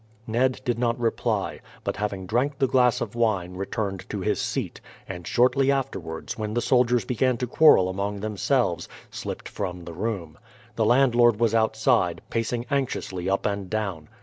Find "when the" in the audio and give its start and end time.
6.39-6.59